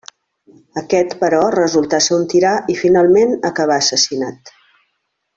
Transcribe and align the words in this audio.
Aquest, 0.81 1.11
però, 1.23 1.41
resultà 1.55 1.99
ser 2.05 2.17
un 2.19 2.25
tirà 2.33 2.53
i 2.75 2.79
finalment 2.79 3.35
acabà 3.53 3.77
assassinat. 3.83 4.51